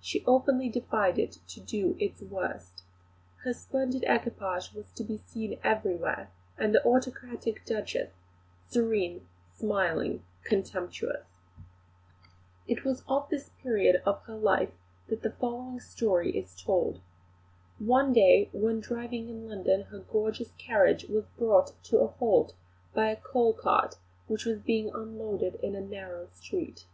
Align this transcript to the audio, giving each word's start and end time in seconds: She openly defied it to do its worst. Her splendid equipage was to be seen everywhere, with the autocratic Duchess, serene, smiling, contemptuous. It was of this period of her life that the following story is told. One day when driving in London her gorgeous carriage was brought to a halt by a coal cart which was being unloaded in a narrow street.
She 0.00 0.24
openly 0.24 0.70
defied 0.70 1.18
it 1.18 1.32
to 1.48 1.60
do 1.60 1.98
its 2.00 2.22
worst. 2.22 2.84
Her 3.44 3.52
splendid 3.52 4.04
equipage 4.04 4.72
was 4.72 4.90
to 4.94 5.04
be 5.04 5.18
seen 5.18 5.58
everywhere, 5.62 6.30
with 6.58 6.72
the 6.72 6.82
autocratic 6.86 7.62
Duchess, 7.66 8.14
serene, 8.70 9.28
smiling, 9.52 10.24
contemptuous. 10.44 11.26
It 12.66 12.86
was 12.86 13.04
of 13.06 13.28
this 13.28 13.50
period 13.62 14.00
of 14.06 14.22
her 14.22 14.36
life 14.38 14.72
that 15.08 15.20
the 15.20 15.32
following 15.32 15.78
story 15.78 16.34
is 16.34 16.58
told. 16.58 17.02
One 17.78 18.14
day 18.14 18.48
when 18.54 18.80
driving 18.80 19.28
in 19.28 19.46
London 19.46 19.82
her 19.90 19.98
gorgeous 19.98 20.52
carriage 20.56 21.04
was 21.04 21.26
brought 21.36 21.74
to 21.84 21.98
a 21.98 22.06
halt 22.06 22.54
by 22.94 23.10
a 23.10 23.16
coal 23.20 23.52
cart 23.52 23.98
which 24.26 24.46
was 24.46 24.56
being 24.58 24.88
unloaded 24.88 25.56
in 25.56 25.74
a 25.74 25.82
narrow 25.82 26.28
street. 26.32 26.86